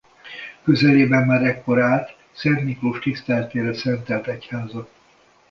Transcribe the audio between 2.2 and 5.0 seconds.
Szent Miklós tiszteletére szentelt egyháza.